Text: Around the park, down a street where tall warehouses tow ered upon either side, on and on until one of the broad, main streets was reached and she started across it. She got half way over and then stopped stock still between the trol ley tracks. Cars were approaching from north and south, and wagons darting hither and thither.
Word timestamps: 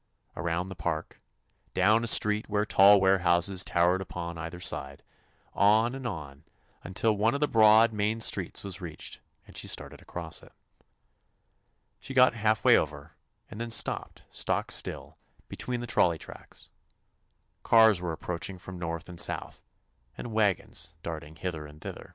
Around 0.35 0.65
the 0.65 0.75
park, 0.75 1.21
down 1.75 2.03
a 2.03 2.07
street 2.07 2.49
where 2.49 2.65
tall 2.65 2.99
warehouses 2.99 3.63
tow 3.63 3.85
ered 3.89 4.01
upon 4.01 4.35
either 4.35 4.59
side, 4.59 5.03
on 5.53 5.93
and 5.93 6.07
on 6.07 6.43
until 6.83 7.15
one 7.15 7.35
of 7.35 7.39
the 7.39 7.47
broad, 7.47 7.93
main 7.93 8.19
streets 8.19 8.63
was 8.63 8.81
reached 8.81 9.21
and 9.45 9.55
she 9.55 9.67
started 9.67 10.01
across 10.01 10.41
it. 10.41 10.53
She 11.99 12.15
got 12.15 12.33
half 12.33 12.65
way 12.65 12.75
over 12.75 13.11
and 13.47 13.61
then 13.61 13.69
stopped 13.69 14.23
stock 14.31 14.71
still 14.71 15.19
between 15.47 15.81
the 15.81 15.85
trol 15.87 16.09
ley 16.09 16.17
tracks. 16.17 16.71
Cars 17.61 18.01
were 18.01 18.11
approaching 18.11 18.57
from 18.57 18.79
north 18.79 19.07
and 19.07 19.19
south, 19.19 19.61
and 20.17 20.33
wagons 20.33 20.95
darting 21.03 21.35
hither 21.35 21.67
and 21.67 21.79
thither. 21.79 22.09